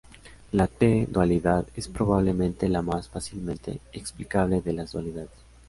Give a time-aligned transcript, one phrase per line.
[0.51, 5.29] La T-dualidad es probablemente la más fácilmente explicable de las dualidades.